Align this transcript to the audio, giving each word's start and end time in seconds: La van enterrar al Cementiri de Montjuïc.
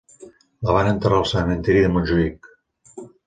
La 0.69 0.75
van 0.77 0.89
enterrar 0.91 1.19
al 1.19 1.27
Cementiri 1.33 1.85
de 1.85 1.93
Montjuïc. 1.97 2.51